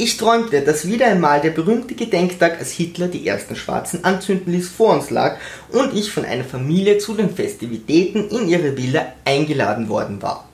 Ich 0.00 0.16
träumte, 0.16 0.60
dass 0.60 0.86
wieder 0.86 1.08
einmal 1.08 1.40
der 1.40 1.50
berühmte 1.50 1.96
Gedenktag, 1.96 2.60
als 2.60 2.70
Hitler 2.70 3.08
die 3.08 3.26
ersten 3.26 3.56
Schwarzen 3.56 4.04
anzünden 4.04 4.52
ließ, 4.52 4.68
vor 4.68 4.94
uns 4.94 5.10
lag 5.10 5.38
und 5.72 5.92
ich 5.92 6.12
von 6.12 6.24
einer 6.24 6.44
Familie 6.44 6.98
zu 6.98 7.14
den 7.14 7.30
Festivitäten 7.30 8.28
in 8.28 8.48
ihre 8.48 8.76
Villa 8.76 9.14
eingeladen 9.24 9.88
worden 9.88 10.22
war. 10.22 10.48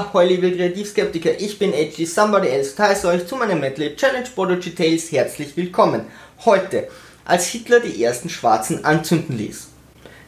Ahoi 0.00 0.28
liebe 0.28 0.50
Kreativskeptiker, 0.50 1.38
ich 1.38 1.58
bin 1.58 1.74
HG 1.74 2.06
Somebody 2.06 2.48
Else 2.48 2.72
und 2.72 2.78
heiße 2.88 3.06
euch 3.06 3.26
zu 3.26 3.36
meinem 3.36 3.60
Medley 3.60 3.94
Challenge 3.96 4.26
Prodigy 4.34 4.74
Tales 4.74 5.12
herzlich 5.12 5.54
willkommen. 5.58 6.06
Heute, 6.46 6.88
als 7.26 7.48
Hitler 7.48 7.80
die 7.80 8.02
ersten 8.02 8.30
Schwarzen 8.30 8.82
anzünden 8.82 9.36
ließ. 9.36 9.69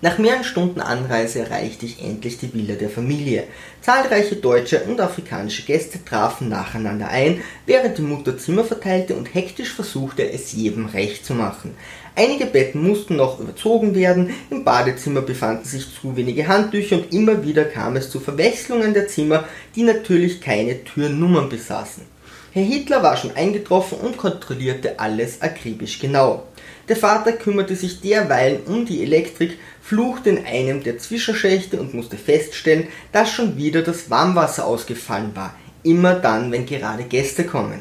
Nach 0.04 0.18
mehreren 0.18 0.42
Stunden 0.42 0.80
Anreise 0.80 1.38
erreichte 1.38 1.86
ich 1.86 2.02
endlich 2.02 2.36
die 2.36 2.52
Villa 2.52 2.74
der 2.74 2.90
Familie. 2.90 3.44
Zahlreiche 3.82 4.34
deutsche 4.34 4.80
und 4.80 5.00
afrikanische 5.00 5.62
Gäste 5.62 6.04
trafen 6.04 6.48
nacheinander 6.48 7.06
ein, 7.06 7.40
während 7.66 7.98
die 7.98 8.02
Mutter 8.02 8.36
Zimmer 8.36 8.64
verteilte 8.64 9.14
und 9.14 9.32
hektisch 9.32 9.72
versuchte, 9.72 10.28
es 10.28 10.54
jedem 10.54 10.86
recht 10.86 11.24
zu 11.24 11.34
machen. 11.34 11.76
Einige 12.16 12.46
Betten 12.46 12.82
mussten 12.82 13.14
noch 13.14 13.38
überzogen 13.38 13.94
werden, 13.94 14.34
im 14.50 14.64
Badezimmer 14.64 15.20
befanden 15.20 15.66
sich 15.66 15.86
zu 15.94 16.16
wenige 16.16 16.48
Handtücher 16.48 16.96
und 16.96 17.12
immer 17.12 17.44
wieder 17.44 17.64
kam 17.64 17.94
es 17.94 18.10
zu 18.10 18.18
Verwechslungen 18.18 18.94
der 18.94 19.06
Zimmer, 19.06 19.44
die 19.76 19.84
natürlich 19.84 20.40
keine 20.40 20.82
Türnummern 20.82 21.48
besaßen. 21.48 22.02
Herr 22.50 22.64
Hitler 22.64 23.04
war 23.04 23.16
schon 23.16 23.36
eingetroffen 23.36 23.98
und 23.98 24.16
kontrollierte 24.16 24.98
alles 24.98 25.40
akribisch 25.40 26.00
genau. 26.00 26.42
Der 26.88 26.96
Vater 26.96 27.32
kümmerte 27.32 27.76
sich 27.76 28.00
derweil 28.00 28.60
um 28.66 28.84
die 28.84 29.02
Elektrik, 29.02 29.58
fluchte 29.80 30.30
in 30.30 30.44
einem 30.44 30.82
der 30.82 30.98
Zwischenschächte 30.98 31.80
und 31.80 31.94
musste 31.94 32.16
feststellen, 32.16 32.88
dass 33.12 33.30
schon 33.30 33.56
wieder 33.56 33.82
das 33.82 34.10
Warmwasser 34.10 34.66
ausgefallen 34.66 35.30
war. 35.34 35.54
Immer 35.84 36.14
dann, 36.14 36.50
wenn 36.52 36.66
gerade 36.66 37.04
Gäste 37.04 37.44
kommen. 37.44 37.80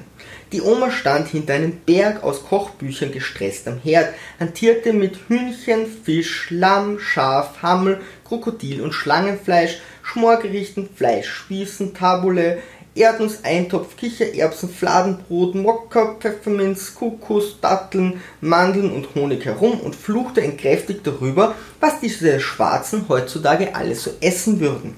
Die 0.52 0.62
Oma 0.62 0.92
stand 0.92 1.30
hinter 1.30 1.54
einem 1.54 1.78
Berg 1.86 2.24
aus 2.24 2.44
Kochbüchern 2.44 3.14
gestresst 3.14 3.70
am 3.70 3.80
Herd, 3.80 4.14
hantierte 4.38 4.92
mit 4.92 5.18
Hühnchen, 5.30 5.86
Fisch, 6.04 6.48
Lamm, 6.50 7.00
Schaf, 7.00 7.62
Hammel, 7.62 8.02
Krokodil 8.28 8.82
und 8.82 8.92
Schlangenfleisch, 8.92 9.80
Schmorgerichten, 10.04 10.90
Fleischspießen, 10.94 11.94
Tabule, 11.94 12.58
Erdnusseintopf, 12.94 13.96
Kichererbsen, 13.96 14.70
Fladenbrot, 14.70 15.56
Mokka, 15.56 16.16
Pfefferminz, 16.20 16.94
Kokos, 16.94 17.58
Datteln, 17.62 18.22
Mandeln 18.42 18.92
und 18.92 19.16
Honig 19.16 19.46
herum 19.46 19.80
und 19.80 19.96
fluchte 19.96 20.42
entkräftigt 20.42 21.08
darüber, 21.08 21.56
was 21.80 22.02
diese 22.02 22.42
Schwarzen 22.42 23.06
heutzutage 23.08 23.76
alles 23.76 24.04
so 24.04 24.12
essen 24.20 24.60
würden. 24.60 24.98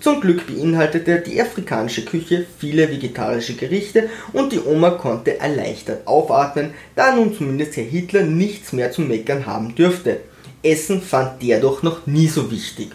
Zum 0.00 0.20
Glück 0.20 0.46
beinhaltete 0.46 1.20
die 1.20 1.40
afrikanische 1.40 2.04
Küche 2.04 2.46
viele 2.58 2.90
vegetarische 2.90 3.54
Gerichte 3.54 4.08
und 4.32 4.52
die 4.52 4.60
Oma 4.60 4.90
konnte 4.90 5.38
erleichtert 5.38 6.06
aufatmen, 6.06 6.72
da 6.94 7.14
nun 7.14 7.36
zumindest 7.36 7.76
Herr 7.76 7.84
Hitler 7.84 8.22
nichts 8.22 8.72
mehr 8.72 8.92
zu 8.92 9.02
meckern 9.02 9.46
haben 9.46 9.74
dürfte. 9.74 10.20
Essen 10.62 11.02
fand 11.02 11.42
der 11.42 11.60
doch 11.60 11.82
noch 11.82 12.06
nie 12.06 12.28
so 12.28 12.50
wichtig. 12.50 12.92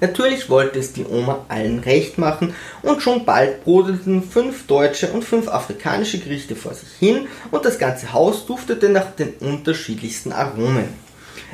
Natürlich 0.00 0.48
wollte 0.48 0.78
es 0.78 0.92
die 0.92 1.04
Oma 1.04 1.44
allen 1.48 1.80
recht 1.80 2.18
machen 2.18 2.54
und 2.82 3.02
schon 3.02 3.24
bald 3.24 3.64
brodelten 3.64 4.22
fünf 4.22 4.66
deutsche 4.66 5.08
und 5.08 5.24
fünf 5.24 5.48
afrikanische 5.48 6.18
Gerichte 6.18 6.56
vor 6.56 6.74
sich 6.74 6.88
hin 6.98 7.28
und 7.50 7.64
das 7.64 7.78
ganze 7.78 8.12
Haus 8.12 8.46
duftete 8.46 8.88
nach 8.88 9.10
den 9.12 9.34
unterschiedlichsten 9.40 10.32
Aromen. 10.32 11.09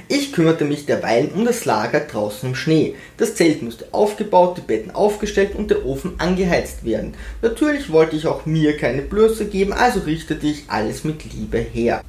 Ich 0.09 0.33
kümmerte 0.33 0.65
mich 0.65 0.87
derweil 0.87 1.31
um 1.35 1.45
das 1.45 1.65
Lager 1.65 2.01
draußen 2.01 2.51
im 2.51 2.55
Schnee. 2.55 2.95
Das 3.17 3.35
Zelt 3.35 3.63
musste 3.63 3.89
aufgebaut, 3.93 4.59
die 4.59 4.63
Betten 4.63 4.91
aufgestellt 4.91 5.55
und 5.55 5.71
der 5.71 5.85
Ofen 5.85 6.15
angeheizt 6.19 6.85
werden. 6.85 7.15
Natürlich 7.43 7.91
wollte 7.91 8.17
ich 8.17 8.27
auch 8.27 8.47
mir 8.47 8.77
keine 8.77 9.03
Blöße 9.03 9.47
geben, 9.47 9.73
also 9.73 10.01
richtete 10.01 10.47
ich 10.47 10.65
alles 10.69 11.05
mit 11.05 11.25
Liebe 11.33 11.59
her. 11.59 12.03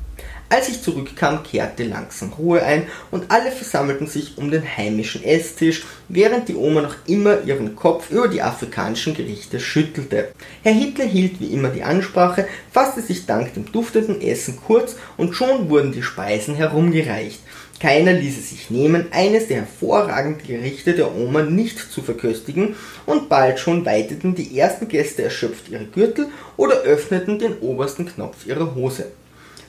Als 0.50 0.70
ich 0.70 0.82
zurückkam, 0.82 1.44
kehrte 1.44 1.84
langsam 1.84 2.32
Ruhe 2.32 2.64
ein 2.64 2.88
und 3.12 3.30
alle 3.32 3.52
versammelten 3.52 4.08
sich 4.08 4.38
um 4.38 4.50
den 4.50 4.64
heimischen 4.64 5.22
Esstisch, 5.22 5.84
während 6.08 6.48
die 6.48 6.56
Oma 6.56 6.84
noch 6.84 6.96
immer 7.06 7.42
ihren 7.42 7.76
Kopf 7.76 8.12
über 8.12 8.30
die 8.30 8.42
afrikanischen 8.42 9.14
Gerichte 9.14 9.60
schüttelte. 9.60 10.30
Herr 10.64 10.72
Hitler 10.72 11.04
hielt 11.04 11.42
wie 11.42 11.48
immer 11.48 11.68
die 11.68 11.84
Ansprache, 11.84 12.48
fasste 12.72 13.02
sich 13.02 13.26
dank 13.26 13.56
dem 13.56 13.70
duftenden 13.74 14.22
Essen 14.22 14.58
kurz 14.66 14.96
und 15.18 15.36
schon 15.36 15.70
wurden 15.70 15.92
die 15.92 16.04
Speisen 16.04 16.56
herumgereicht. 16.56 17.42
Keiner 17.80 18.14
ließ 18.14 18.40
es 18.40 18.50
sich 18.50 18.72
nehmen, 18.72 19.06
eines 19.12 19.48
der 19.48 19.58
hervorragenden 19.58 20.48
Gerichte 20.48 20.94
der 20.94 21.16
Oma 21.16 21.44
nicht 21.44 21.78
zu 21.78 22.02
verköstigen, 22.02 22.76
und 23.06 23.30
bald 23.30 23.60
schon 23.60 23.86
weiteten 23.86 24.34
die 24.34 24.58
ersten 24.58 24.88
Gäste 24.88 25.24
erschöpft 25.24 25.70
ihre 25.70 25.86
Gürtel 25.86 26.30
oder 26.56 26.78
öffneten 26.78 27.38
den 27.38 27.60
obersten 27.60 28.08
Knopf 28.08 28.48
ihrer 28.48 28.74
Hose. 28.74 29.12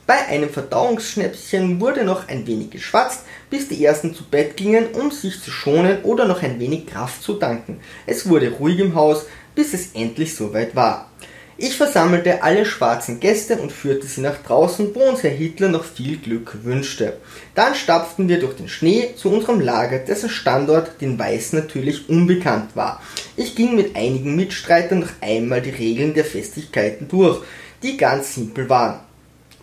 Bei 0.07 0.27
einem 0.27 0.49
Verdauungsschnäpschen 0.49 1.81
wurde 1.81 2.03
noch 2.03 2.29
ein 2.29 2.47
wenig 2.47 2.71
geschwatzt, 2.71 3.25
bis 3.51 3.69
die 3.69 3.85
ersten 3.85 4.15
zu 4.15 4.25
Bett 4.25 4.57
gingen, 4.57 4.87
um 4.95 5.11
sich 5.11 5.43
zu 5.43 5.51
schonen 5.51 6.03
oder 6.03 6.25
noch 6.25 6.43
ein 6.43 6.59
wenig 6.59 6.87
Kraft 6.87 7.23
zu 7.23 7.35
danken. 7.35 7.81
Es 8.07 8.27
wurde 8.27 8.53
ruhig 8.53 8.79
im 8.79 8.95
Haus, 8.95 9.27
bis 9.55 9.75
es 9.75 9.93
endlich 9.93 10.35
soweit 10.35 10.75
war. 10.75 11.08
Ich 11.61 11.77
versammelte 11.77 12.45
alle 12.45 12.65
schwarzen 12.65 13.19
Gäste 13.19 13.57
und 13.57 13.73
führte 13.73 14.07
sie 14.07 14.21
nach 14.21 14.39
draußen, 14.45 14.95
wo 14.95 15.01
uns 15.01 15.25
Herr 15.25 15.33
Hitler 15.33 15.69
noch 15.69 15.83
viel 15.83 16.17
Glück 16.17 16.59
wünschte. 16.63 17.15
Dann 17.57 17.75
stapften 17.75 18.29
wir 18.29 18.39
durch 18.39 18.55
den 18.55 18.69
Schnee 18.69 19.09
zu 19.17 19.29
unserem 19.29 19.61
Lager, 19.61 19.99
dessen 19.99 20.31
Standort 20.31 21.01
den 21.01 21.19
Weißen 21.19 21.59
natürlich 21.59 22.09
unbekannt 22.09 22.77
war. 22.77 23.03
Ich 23.37 23.57
ging 23.57 23.75
mit 23.75 23.97
einigen 23.97 24.37
Mitstreitern 24.37 25.01
noch 25.01 25.11
einmal 25.21 25.61
die 25.61 25.71
Regeln 25.71 26.15
der 26.15 26.25
Festigkeiten 26.25 27.09
durch, 27.09 27.41
die 27.83 27.97
ganz 27.97 28.37
simpel 28.37 28.69
waren. 28.69 29.01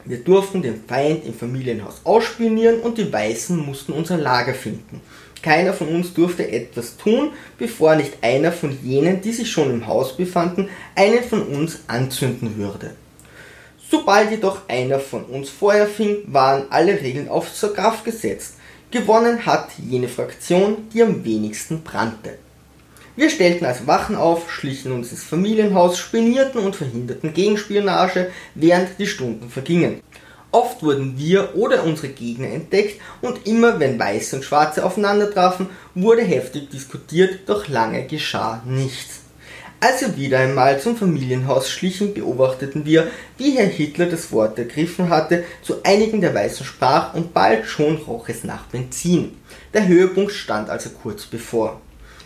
Wir 0.04 0.18
durften 0.18 0.62
den 0.62 0.84
Feind 0.86 1.26
im 1.26 1.34
Familienhaus 1.34 2.02
ausspionieren 2.04 2.82
und 2.82 2.98
die 2.98 3.12
Weißen 3.12 3.58
mussten 3.58 3.94
unser 3.94 4.18
Lager 4.18 4.54
finden. 4.54 5.00
Keiner 5.46 5.74
von 5.74 5.90
uns 5.90 6.12
durfte 6.12 6.52
etwas 6.52 6.98
tun, 6.98 7.30
bevor 7.60 7.96
nicht 7.96 8.14
einer 8.24 8.52
von 8.52 8.76
jenen, 8.82 9.22
die 9.22 9.32
sich 9.32 9.52
schon 9.52 9.70
im 9.70 9.86
Haus 9.86 10.18
befanden, 10.18 10.70
einen 10.96 11.24
von 11.24 11.44
uns 11.44 11.82
anzünden 11.86 12.58
würde. 12.58 12.96
Sobald 13.92 14.32
jedoch 14.32 14.68
einer 14.68 15.00
von 15.00 15.24
uns 15.26 15.52
Feuer 15.52 15.86
fing, 15.86 16.24
waren 16.26 16.64
alle 16.72 17.00
Regeln 17.00 17.30
außer 17.30 17.74
Kraft 17.74 18.06
gesetzt. 18.06 18.56
Gewonnen 18.90 19.46
hat 19.46 19.70
jene 19.78 20.08
Fraktion, 20.08 20.90
die 20.92 21.04
am 21.04 21.24
wenigsten 21.24 21.84
brannte. 21.84 22.40
Wir 23.16 23.30
stellten 23.30 23.66
also 23.66 23.86
Wachen 23.86 24.16
auf, 24.16 24.52
schlichen 24.52 24.94
uns 24.94 25.12
ins 25.12 25.24
Familienhaus, 25.24 26.00
spionierten 26.00 26.60
und 26.60 26.76
verhinderten 26.76 27.36
Gegenspionage, 27.36 28.32
während 28.56 28.98
die 28.98 29.06
Stunden 29.06 29.52
vergingen. 29.52 30.02
Oft 30.56 30.84
wurden 30.84 31.18
wir 31.18 31.54
oder 31.58 31.84
unsere 31.84 32.08
Gegner 32.08 32.48
entdeckt 32.48 33.02
und 33.22 33.46
immer 33.46 33.78
wenn 33.82 34.00
Weiße 34.00 34.38
und 34.38 34.46
Schwarze 34.46 34.86
aufeinander 34.86 35.30
trafen, 35.30 35.68
wurde 35.96 36.22
heftig 36.22 36.70
diskutiert, 36.70 37.42
doch 37.48 37.68
lange 37.68 38.08
geschah 38.08 38.64
nichts. 38.66 39.20
Als 39.82 40.00
wir 40.00 40.16
wieder 40.16 40.40
einmal 40.40 40.80
zum 40.80 40.96
Familienhaus 40.96 41.70
schlichen, 41.70 42.14
beobachteten 42.14 42.86
wir, 42.86 43.08
wie 43.38 43.58
Herr 43.58 43.66
Hitler 43.66 44.06
das 44.06 44.32
Wort 44.32 44.58
ergriffen 44.58 45.10
hatte, 45.10 45.44
zu 45.62 45.84
einigen 45.84 46.22
der 46.22 46.34
Weißen 46.34 46.66
sprach 46.66 47.16
und 47.16 47.34
bald 47.34 47.66
schon 47.66 47.98
roch 47.98 48.30
es 48.30 48.46
nach 48.46 48.64
Benzin. 48.68 49.36
Der 49.74 49.86
Höhepunkt 49.86 50.32
stand 50.32 50.70
also 50.70 50.90
kurz 50.90 51.26
bevor. 51.26 51.82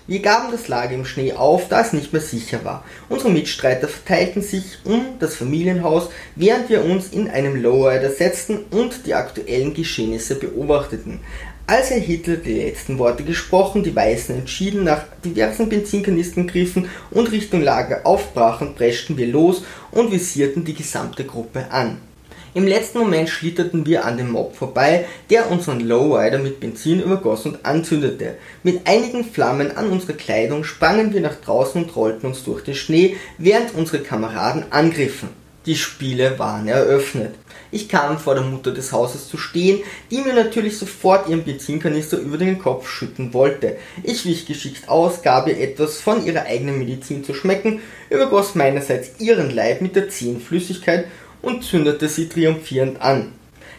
Wir 0.09 0.23
gaben 0.23 0.51
das 0.51 0.67
Lager 0.67 0.95
im 0.95 1.05
Schnee 1.05 1.33
auf, 1.33 1.67
da 1.69 1.81
es 1.81 1.93
nicht 1.93 2.13
mehr 2.13 2.21
sicher 2.23 2.65
war. 2.65 2.83
Unsere 3.09 3.29
Mitstreiter 3.29 3.87
verteilten 3.87 4.41
sich 4.41 4.79
um 4.83 5.05
das 5.19 5.35
Familienhaus, 5.35 6.09
während 6.35 6.67
wir 6.71 6.83
uns 6.83 7.09
in 7.09 7.29
einem 7.29 7.61
Lowrider 7.61 8.09
setzten 8.09 8.63
und 8.71 9.05
die 9.05 9.13
aktuellen 9.13 9.75
Geschehnisse 9.75 10.33
beobachteten. 10.33 11.19
Als 11.67 11.91
Herr 11.91 11.99
Hitler 11.99 12.37
die 12.37 12.55
letzten 12.55 12.97
Worte 12.97 13.23
gesprochen, 13.23 13.83
die 13.83 13.95
Weißen 13.95 14.35
entschieden 14.35 14.83
nach 14.83 15.03
diversen 15.23 15.69
Benzinkanistern 15.69 16.47
griffen 16.47 16.89
und 17.11 17.31
Richtung 17.31 17.61
Lager 17.61 18.07
aufbrachen, 18.07 18.73
preschten 18.73 19.15
wir 19.15 19.27
los 19.27 19.61
und 19.91 20.11
visierten 20.11 20.65
die 20.65 20.73
gesamte 20.73 21.23
Gruppe 21.23 21.67
an. 21.69 22.08
Im 22.55 22.65
letzten 22.65 22.97
Moment 22.97 23.29
schlitterten 23.29 23.85
wir 23.85 24.05
an 24.05 24.17
dem 24.17 24.31
Mob 24.31 24.55
vorbei, 24.55 25.05
der 25.29 25.51
unseren 25.51 25.81
Lowrider 25.81 26.39
mit 26.39 26.59
Benzin 26.59 26.99
übergoss 26.99 27.45
und 27.45 27.63
anzündete. 27.63 28.35
Mit 28.63 28.87
einigen 28.87 29.23
Flammen 29.23 29.77
an 29.77 29.89
unserer 29.89 30.13
Kleidung 30.13 30.63
sprangen 30.63 31.13
wir 31.13 31.21
nach 31.21 31.35
draußen 31.35 31.83
und 31.83 31.95
rollten 31.95 32.25
uns 32.25 32.43
durch 32.43 32.63
den 32.63 32.73
Schnee, 32.73 33.17
während 33.37 33.75
unsere 33.75 34.01
Kameraden 34.01 34.71
angriffen. 34.71 35.29
Die 35.67 35.75
Spiele 35.75 36.39
waren 36.39 36.67
eröffnet. 36.67 37.35
Ich 37.69 37.87
kam 37.87 38.17
vor 38.17 38.33
der 38.33 38.43
Mutter 38.43 38.71
des 38.71 38.91
Hauses 38.91 39.27
zu 39.27 39.37
stehen, 39.37 39.81
die 40.09 40.21
mir 40.21 40.33
natürlich 40.33 40.79
sofort 40.79 41.29
ihren 41.29 41.43
Benzinkanister 41.43 42.17
über 42.17 42.37
den 42.37 42.57
Kopf 42.57 42.89
schütten 42.89 43.31
wollte. 43.33 43.77
Ich 44.01 44.25
wich 44.25 44.47
geschickt 44.47 44.89
aus, 44.89 45.21
gab 45.21 45.47
ihr 45.47 45.59
etwas 45.59 46.01
von 46.01 46.25
ihrer 46.25 46.43
eigenen 46.43 46.79
Medizin 46.79 47.23
zu 47.23 47.35
schmecken, 47.35 47.81
übergoss 48.09 48.55
meinerseits 48.55 49.19
ihren 49.19 49.51
Leib 49.51 49.81
mit 49.81 49.95
der 49.95 50.09
zähen 50.09 50.41
Flüssigkeit 50.41 51.05
und 51.41 51.63
zündete 51.63 52.07
sie 52.07 52.29
triumphierend 52.29 53.01
an. 53.01 53.33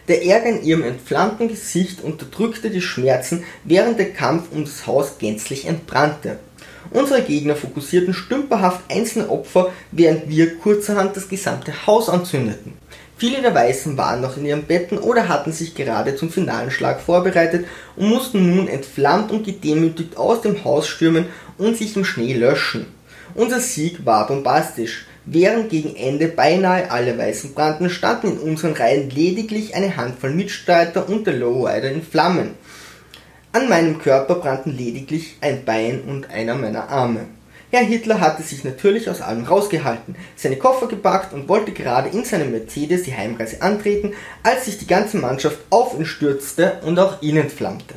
Der 0.09 0.25
Ärger 0.25 0.49
in 0.49 0.65
ihrem 0.65 0.83
entflammten 0.83 1.49
Gesicht 1.49 2.03
unterdrückte 2.03 2.71
die 2.71 2.81
Schmerzen, 2.81 3.45
während 3.65 3.99
der 3.99 4.13
Kampf 4.13 4.49
um 4.51 4.65
das 4.65 4.87
Haus 4.87 5.19
gänzlich 5.19 5.67
entbrannte. 5.67 6.39
Unsere 6.91 7.23
Gegner 7.23 7.55
fokussierten 7.55 8.15
stümperhaft 8.15 8.81
einzelne 8.91 9.29
Opfer, 9.29 9.73
während 9.93 10.29
wir 10.29 10.57
kurzerhand 10.57 11.17
das 11.17 11.29
gesamte 11.29 11.87
Haus 11.87 12.09
anzündeten. 12.09 12.73
Viele 13.17 13.43
der 13.43 13.55
Weißen 13.55 13.99
waren 13.99 14.23
noch 14.23 14.39
in 14.39 14.47
ihren 14.47 14.65
Betten 14.65 14.99
oder 14.99 15.29
hatten 15.29 15.53
sich 15.53 15.75
gerade 15.75 16.17
zum 16.17 16.31
finalen 16.31 16.71
Schlag 16.71 17.03
vorbereitet 17.03 17.67
und 17.95 18.09
mussten 18.09 18.57
nun 18.57 18.67
entflammt 18.67 19.31
und 19.31 19.45
gedemütigt 19.45 20.17
aus 20.17 20.41
dem 20.41 20.65
Haus 20.65 20.89
stürmen 20.89 21.27
und 21.59 21.77
sich 21.77 21.95
im 21.97 22.07
Schnee 22.07 22.33
löschen. 22.33 22.87
Unser 23.35 23.61
Sieg 23.61 24.07
war 24.07 24.27
bombastisch. 24.27 25.05
Während 25.33 25.71
gegen 25.71 25.95
Ende 25.95 26.27
beinahe 26.27 26.91
alle 26.91 27.17
Weißen 27.17 27.55
brannten, 27.55 27.89
standen 27.89 28.33
in 28.33 28.39
unseren 28.39 28.73
Reihen 28.73 29.11
lediglich 29.11 29.77
eine 29.77 29.97
Handvoll 29.97 30.35
Mitstreiter 30.35 31.09
und 31.09 31.25
der 31.25 31.35
Lowrider 31.35 31.89
in 31.89 32.03
Flammen. 32.03 32.57
An 33.53 33.69
meinem 33.69 34.01
Körper 34.01 34.35
brannten 34.35 34.77
lediglich 34.77 35.37
ein 35.41 35.65
Bein 35.65 36.01
und 36.01 36.29
einer 36.31 36.57
meiner 36.57 36.89
Arme. 36.89 37.27
Herr 37.71 37.85
Hitler 37.85 38.19
hatte 38.19 38.43
sich 38.43 38.65
natürlich 38.65 39.09
aus 39.09 39.21
allem 39.21 39.45
rausgehalten, 39.45 40.17
seine 40.35 40.57
Koffer 40.57 40.89
gepackt 40.89 41.33
und 41.33 41.49
wollte 41.49 41.71
gerade 41.71 42.09
in 42.09 42.25
seinem 42.25 42.51
Mercedes 42.51 43.05
die 43.05 43.15
Heimreise 43.15 43.63
antreten, 43.63 44.15
als 44.43 44.65
sich 44.65 44.79
die 44.79 44.89
ganze 44.89 45.19
Mannschaft 45.19 45.59
auf 45.71 45.97
ihn 45.97 46.07
stürzte 46.07 46.81
und 46.85 46.99
auch 46.99 47.23
ihn 47.23 47.37
entflammte. 47.37 47.95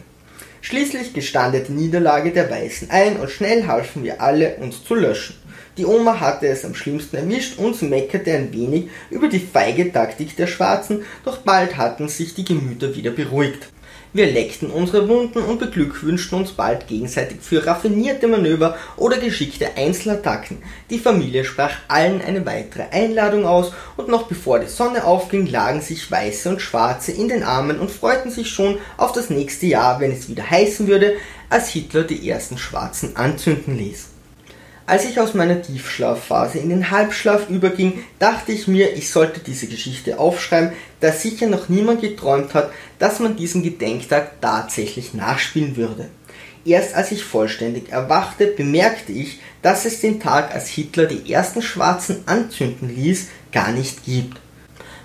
Schließlich 0.62 1.16
gestand 1.16 1.56
die 1.68 1.72
Niederlage 1.72 2.32
der 2.32 2.52
Weißen 2.52 2.92
ein 2.92 3.18
und 3.18 3.32
schnell 3.32 3.66
halfen 3.66 4.04
wir 4.04 4.22
alle, 4.22 4.58
uns 4.58 4.86
zu 4.86 4.94
löschen. 4.94 5.36
Die 5.76 5.86
Oma 5.86 6.20
hatte 6.20 6.48
es 6.48 6.66
am 6.66 6.76
schlimmsten 6.76 7.16
erwischt 7.16 7.58
und 7.58 7.82
meckerte 7.82 8.32
ein 8.32 8.54
wenig 8.54 8.90
über 9.10 9.28
die 9.28 9.40
feige 9.40 9.92
Taktik 9.92 10.36
der 10.36 10.46
Schwarzen, 10.46 11.02
doch 11.26 11.40
bald 11.40 11.78
hatten 11.78 12.08
sich 12.08 12.36
die 12.36 12.46
Gemüter 12.46 12.96
wieder 12.96 13.10
beruhigt. 13.10 13.70
Wir 14.16 14.28
leckten 14.28 14.70
unsere 14.70 15.10
Wunden 15.10 15.40
und 15.40 15.58
beglückwünschten 15.58 16.38
uns 16.38 16.52
bald 16.52 16.86
gegenseitig 16.86 17.38
für 17.42 17.66
raffinierte 17.66 18.28
Manöver 18.28 18.78
oder 18.98 19.18
geschickte 19.18 19.76
Einzelattacken. 19.76 20.62
Die 20.92 21.00
Familie 21.00 21.44
sprach 21.44 21.74
allen 21.88 22.22
eine 22.22 22.46
weitere 22.46 22.84
Einladung 22.92 23.48
aus 23.48 23.74
und 23.98 24.10
noch 24.10 24.28
bevor 24.28 24.60
die 24.60 24.68
Sonne 24.68 25.04
aufging, 25.06 25.48
lagen 25.48 25.82
sich 25.82 26.12
Weiße 26.12 26.50
und 26.50 26.62
Schwarze 26.62 27.12
in 27.12 27.30
den 27.30 27.42
Armen 27.42 27.80
und 27.80 27.90
freuten 27.90 28.30
sich 28.30 28.50
schon 28.50 28.78
auf 28.98 29.14
das 29.14 29.32
nächste 29.32 29.66
Jahr, 29.66 30.00
wenn 30.00 30.12
es 30.12 30.30
wieder 30.30 30.48
heißen 30.48 30.86
würde, 30.86 31.16
als 31.50 31.70
Hitler 31.70 32.04
die 32.04 32.30
ersten 32.30 32.60
Schwarzen 32.60 33.16
anzünden 33.16 33.76
ließ. 33.76 34.13
Als 34.86 35.06
ich 35.06 35.18
aus 35.18 35.34
meiner 35.34 35.62
Tiefschlafphase 35.62 36.60
in 36.60 36.68
den 36.68 36.92
Halbschlaf 36.92 37.50
überging, 37.50 38.04
dachte 38.20 38.52
ich 38.52 38.68
mir, 38.68 38.94
ich 38.98 39.10
sollte 39.10 39.40
diese 39.40 39.68
Geschichte 39.68 40.20
aufschreiben, 40.20 40.74
da 41.00 41.14
sicher 41.14 41.48
noch 41.48 41.70
niemand 41.70 42.02
geträumt 42.02 42.54
hat, 42.54 42.70
dass 43.00 43.22
man 43.22 43.38
diesen 43.38 43.64
Gedenktag 43.64 44.42
tatsächlich 44.42 45.14
nachspielen 45.14 45.78
würde. 45.78 46.10
Erst 46.66 46.96
als 46.96 47.14
ich 47.14 47.24
vollständig 47.24 47.94
erwachte, 47.94 48.48
bemerkte 48.48 49.14
ich, 49.14 49.40
dass 49.62 49.86
es 49.86 50.02
den 50.02 50.20
Tag, 50.20 50.54
als 50.54 50.68
Hitler 50.68 51.06
die 51.06 51.32
ersten 51.32 51.62
Schwarzen 51.62 52.24
anzünden 52.26 52.94
ließ, 52.94 53.28
gar 53.54 53.72
nicht 53.72 54.04
gibt. 54.04 54.38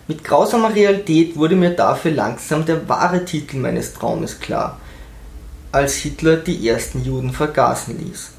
Mit 0.08 0.25
grausamer 0.25 0.75
Realität 0.75 1.36
wurde 1.36 1.54
mir 1.54 1.70
dafür 1.70 2.10
langsam 2.10 2.64
der 2.64 2.88
wahre 2.88 3.25
Titel 3.25 3.58
meines 3.58 3.92
Traumes 3.94 4.40
klar, 4.40 4.80
als 5.70 5.94
Hitler 5.96 6.36
die 6.36 6.69
ersten 6.69 7.04
Juden 7.04 7.32
vergaßen 7.32 7.96
ließ. 7.96 8.38